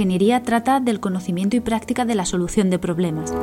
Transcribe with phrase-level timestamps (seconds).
[0.00, 3.34] ingeniería trata del conocimiento y práctica de la solución de problemas.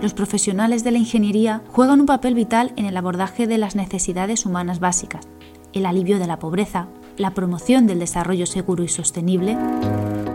[0.00, 4.46] Los profesionales de la ingeniería juegan un papel vital en el abordaje de las necesidades
[4.46, 5.26] humanas básicas,
[5.72, 6.86] el alivio de la pobreza,
[7.16, 9.58] la promoción del desarrollo seguro y sostenible,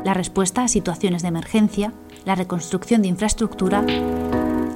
[0.03, 1.93] la respuesta a situaciones de emergencia,
[2.25, 3.81] la reconstrucción de infraestructura,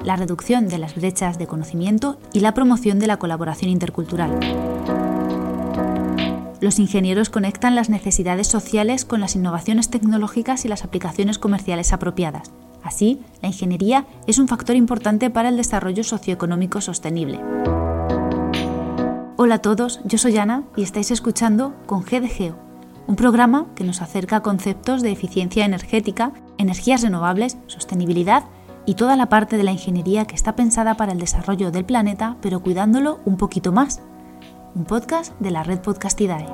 [0.06, 4.40] la reducción de las brechas de conocimiento y la promoción de la colaboración intercultural.
[6.62, 12.52] Los ingenieros conectan las necesidades sociales con las innovaciones tecnológicas y las aplicaciones comerciales apropiadas.
[12.84, 17.40] Así, la ingeniería es un factor importante para el desarrollo socioeconómico sostenible.
[19.38, 22.54] Hola a todos, yo soy Ana y estáis escuchando con G
[23.08, 28.44] un programa que nos acerca a conceptos de eficiencia energética, energías renovables, sostenibilidad
[28.86, 32.36] y toda la parte de la ingeniería que está pensada para el desarrollo del planeta,
[32.42, 34.02] pero cuidándolo un poquito más.
[34.76, 36.46] Un podcast de la red Podcastidae.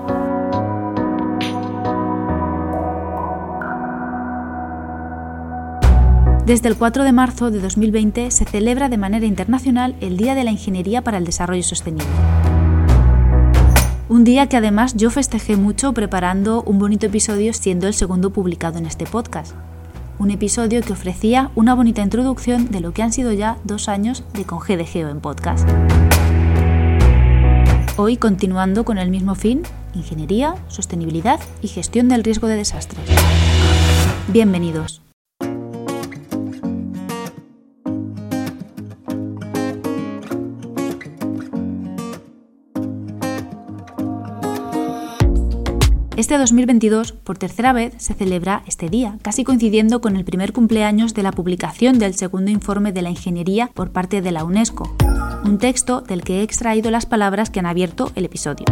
[6.46, 10.44] Desde el 4 de marzo de 2020 se celebra de manera internacional el Día de
[10.44, 12.08] la Ingeniería para el Desarrollo Sostenible.
[14.08, 18.78] Un día que además yo festejé mucho preparando un bonito episodio siendo el segundo publicado
[18.78, 19.54] en este podcast.
[20.20, 24.24] Un episodio que ofrecía una bonita introducción de lo que han sido ya dos años
[24.34, 25.68] de Con de Geo en podcast.
[27.98, 33.00] Hoy continuando con el mismo fin, ingeniería, sostenibilidad y gestión del riesgo de desastres.
[34.28, 35.05] Bienvenidos.
[46.18, 51.14] Este 2022, por tercera vez, se celebra este día, casi coincidiendo con el primer cumpleaños
[51.14, 54.96] de la publicación del segundo informe de la ingeniería por parte de la UNESCO,
[55.44, 58.66] un texto del que he extraído las palabras que han abierto el episodio.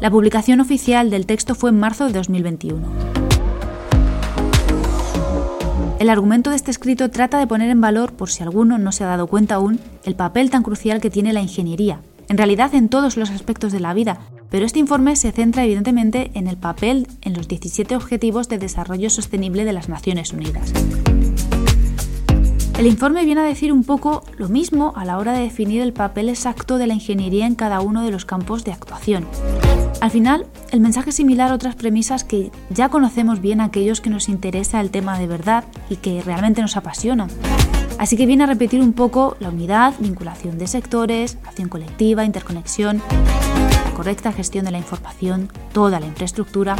[0.00, 2.84] La publicación oficial del texto fue en marzo de 2021.
[6.00, 9.04] El argumento de este escrito trata de poner en valor, por si alguno no se
[9.04, 12.88] ha dado cuenta aún, el papel tan crucial que tiene la ingeniería, en realidad en
[12.88, 14.18] todos los aspectos de la vida,
[14.50, 19.08] pero este informe se centra evidentemente en el papel en los 17 Objetivos de Desarrollo
[19.08, 20.72] Sostenible de las Naciones Unidas.
[22.78, 25.92] El informe viene a decir un poco lo mismo a la hora de definir el
[25.92, 29.26] papel exacto de la ingeniería en cada uno de los campos de actuación.
[30.00, 34.08] Al final, el mensaje es similar a otras premisas que ya conocemos bien aquellos que
[34.08, 37.28] nos interesa el tema de verdad y que realmente nos apasiona.
[38.00, 43.02] Así que viene a repetir un poco la unidad, vinculación de sectores, acción colectiva, interconexión,
[43.94, 46.76] correcta gestión de la información, toda la infraestructura.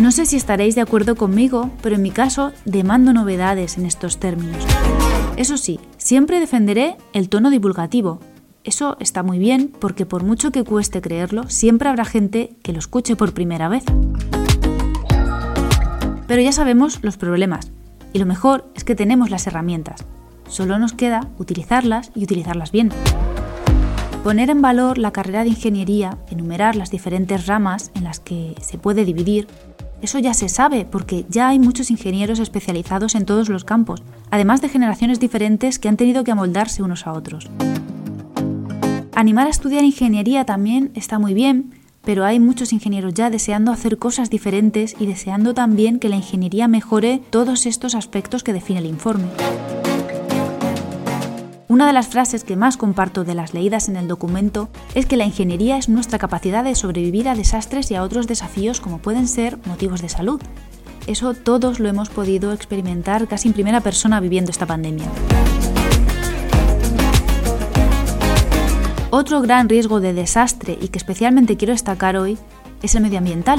[0.00, 4.18] No sé si estaréis de acuerdo conmigo, pero en mi caso demando novedades en estos
[4.18, 4.64] términos.
[5.36, 8.20] Eso sí, siempre defenderé el tono divulgativo.
[8.62, 12.78] Eso está muy bien porque por mucho que cueste creerlo, siempre habrá gente que lo
[12.78, 13.82] escuche por primera vez.
[16.28, 17.72] Pero ya sabemos los problemas
[18.12, 20.04] y lo mejor es que tenemos las herramientas.
[20.48, 22.90] Solo nos queda utilizarlas y utilizarlas bien.
[24.24, 28.78] Poner en valor la carrera de ingeniería, enumerar las diferentes ramas en las que se
[28.78, 29.46] puede dividir,
[30.00, 34.60] eso ya se sabe porque ya hay muchos ingenieros especializados en todos los campos, además
[34.60, 37.48] de generaciones diferentes que han tenido que amoldarse unos a otros.
[39.14, 41.74] Animar a estudiar ingeniería también está muy bien,
[42.08, 46.66] pero hay muchos ingenieros ya deseando hacer cosas diferentes y deseando también que la ingeniería
[46.66, 49.26] mejore todos estos aspectos que define el informe.
[51.68, 55.18] Una de las frases que más comparto de las leídas en el documento es que
[55.18, 59.28] la ingeniería es nuestra capacidad de sobrevivir a desastres y a otros desafíos como pueden
[59.28, 60.40] ser motivos de salud.
[61.06, 65.04] Eso todos lo hemos podido experimentar casi en primera persona viviendo esta pandemia.
[69.10, 72.36] Otro gran riesgo de desastre y que especialmente quiero destacar hoy
[72.82, 73.58] es el medioambiental.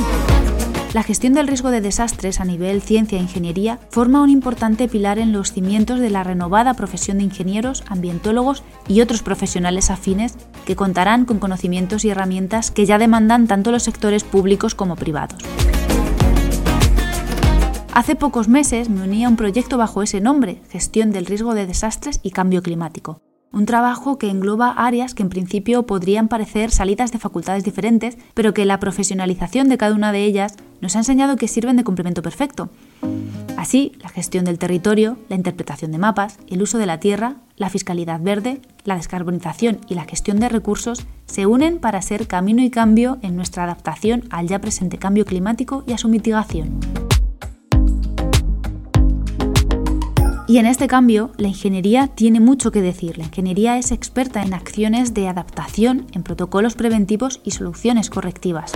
[0.93, 5.17] La gestión del riesgo de desastres a nivel ciencia e ingeniería forma un importante pilar
[5.17, 10.35] en los cimientos de la renovada profesión de ingenieros, ambientólogos y otros profesionales afines
[10.65, 15.39] que contarán con conocimientos y herramientas que ya demandan tanto los sectores públicos como privados.
[17.91, 21.65] Hace pocos meses me uní a un proyecto bajo ese nombre, Gestión del Riesgo de
[21.65, 27.11] Desastres y Cambio Climático, un trabajo que engloba áreas que en principio podrían parecer salidas
[27.11, 31.35] de facultades diferentes, pero que la profesionalización de cada una de ellas nos ha enseñado
[31.35, 32.69] que sirven de complemento perfecto.
[33.57, 37.69] Así, la gestión del territorio, la interpretación de mapas, el uso de la tierra, la
[37.69, 42.69] fiscalidad verde, la descarbonización y la gestión de recursos se unen para ser camino y
[42.69, 46.79] cambio en nuestra adaptación al ya presente cambio climático y a su mitigación.
[50.49, 53.19] Y en este cambio, la ingeniería tiene mucho que decir.
[53.19, 58.71] La ingeniería es experta en acciones de adaptación, en protocolos preventivos y soluciones correctivas.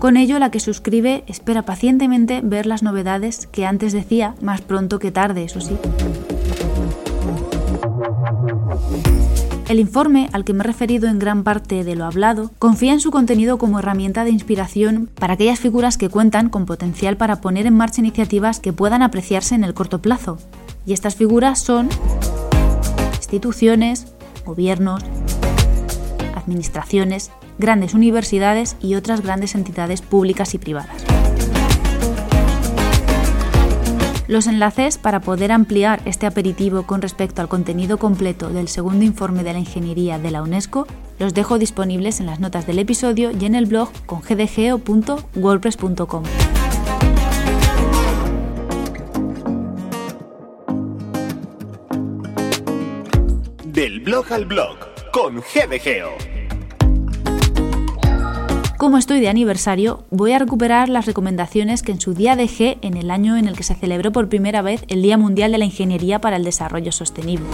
[0.00, 4.98] Con ello, la que suscribe espera pacientemente ver las novedades que antes decía más pronto
[4.98, 5.76] que tarde, eso sí.
[9.68, 13.00] El informe, al que me he referido en gran parte de lo hablado, confía en
[13.00, 17.66] su contenido como herramienta de inspiración para aquellas figuras que cuentan con potencial para poner
[17.66, 20.38] en marcha iniciativas que puedan apreciarse en el corto plazo.
[20.86, 21.90] Y estas figuras son
[23.16, 24.06] instituciones,
[24.46, 25.04] gobiernos,
[26.34, 31.04] administraciones, grandes universidades y otras grandes entidades públicas y privadas.
[34.28, 39.42] Los enlaces para poder ampliar este aperitivo con respecto al contenido completo del segundo informe
[39.42, 40.86] de la ingeniería de la UNESCO
[41.18, 46.24] los dejo disponibles en las notas del episodio y en el blog con gdgeo.wordpress.com.
[53.64, 54.76] Del blog al blog
[55.10, 56.27] con GDGeo.
[58.78, 62.96] Como estoy de aniversario, voy a recuperar las recomendaciones que en su día dejé en
[62.96, 65.64] el año en el que se celebró por primera vez el Día Mundial de la
[65.64, 67.48] Ingeniería para el Desarrollo Sostenible.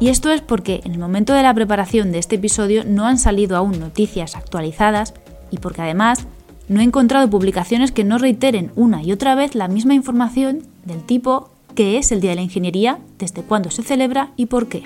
[0.00, 3.18] Y esto es porque en el momento de la preparación de este episodio no han
[3.18, 5.12] salido aún noticias actualizadas
[5.50, 6.26] y porque además
[6.68, 11.04] no he encontrado publicaciones que no reiteren una y otra vez la misma información del
[11.04, 14.84] tipo qué es el Día de la Ingeniería, desde cuándo se celebra y por qué.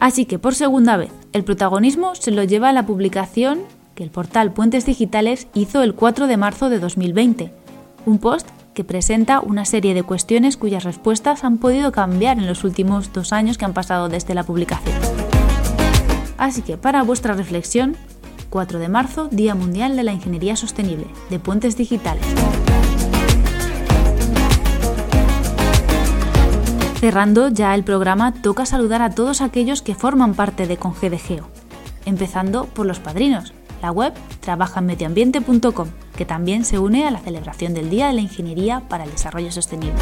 [0.00, 3.60] Así que por segunda vez, el protagonismo se lo lleva la publicación
[3.94, 7.52] que el portal Puentes Digitales hizo el 4 de marzo de 2020,
[8.06, 12.64] un post que presenta una serie de cuestiones cuyas respuestas han podido cambiar en los
[12.64, 14.96] últimos dos años que han pasado desde la publicación.
[16.38, 17.96] Así que para vuestra reflexión,
[18.50, 22.24] 4 de marzo, Día Mundial de la Ingeniería Sostenible, de Puentes Digitales.
[27.02, 31.48] Cerrando ya el programa, toca saludar a todos aquellos que forman parte de ConGDGeo,
[32.04, 33.52] empezando por los padrinos,
[33.82, 38.84] la web trabajanmedioambiente.com, que también se une a la celebración del Día de la Ingeniería
[38.88, 39.98] para el Desarrollo Sostenible.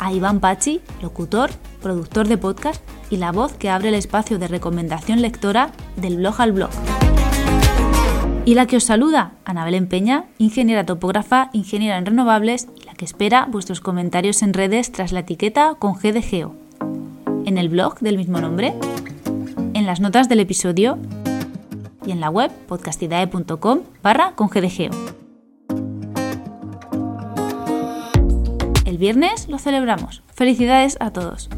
[0.00, 1.50] A Iván Pachi, locutor,
[1.80, 6.40] productor de podcast y la voz que abre el espacio de recomendación lectora del blog
[6.40, 6.70] al blog.
[8.44, 12.94] Y la que os saluda, Ana Belén Peña, ingeniera topógrafa, ingeniera en renovables y la
[12.94, 16.56] que espera vuestros comentarios en redes tras la etiqueta con GDGeo.
[17.44, 18.74] En el blog del mismo nombre,
[19.74, 20.98] en las notas del episodio
[22.04, 24.90] y en la web podcastidae.com barra con GDGeo.
[28.84, 30.24] El viernes lo celebramos.
[30.34, 31.48] Felicidades a todos.